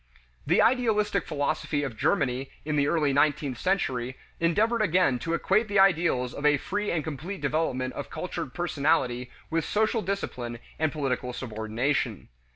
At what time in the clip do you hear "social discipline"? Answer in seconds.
9.63-10.57